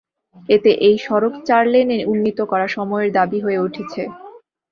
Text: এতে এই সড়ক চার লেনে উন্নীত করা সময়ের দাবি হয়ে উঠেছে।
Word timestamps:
এতে 0.49 0.71
এই 0.87 0.95
সড়ক 1.05 1.33
চার 1.47 1.63
লেনে 1.67 1.97
উন্নীত 2.05 2.39
করা 2.51 2.67
সময়ের 2.75 3.09
দাবি 3.17 3.39
হয়ে 3.45 3.59
উঠেছে। 3.59 4.01